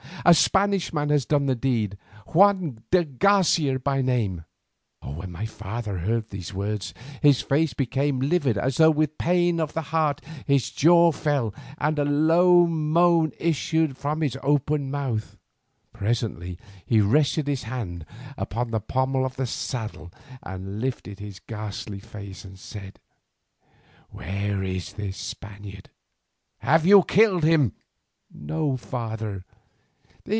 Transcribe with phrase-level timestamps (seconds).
[0.23, 1.97] A Spanish man has done the deed,
[2.27, 4.45] Juan de Garcia by name."
[5.03, 6.93] When my father heard these words
[7.23, 11.97] his face became livid as though with pain of the heart, his jaw fell and
[11.97, 15.37] a low moan issued from his open mouth.
[15.91, 18.05] Presently he rested his hand
[18.37, 20.11] upon the pommel of the saddle,
[20.43, 22.99] and lifting his ghastly face he said:
[24.11, 25.89] "Where is this Spaniard?
[26.59, 27.73] Have you killed him?"
[28.31, 29.45] "No, father.